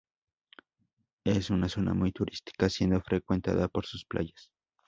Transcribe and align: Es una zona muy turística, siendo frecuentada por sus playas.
Es 1.27 1.51
una 1.51 1.69
zona 1.69 1.93
muy 1.93 2.11
turística, 2.11 2.67
siendo 2.71 2.99
frecuentada 3.01 3.67
por 3.67 3.85
sus 3.85 4.03
playas. 4.03 4.49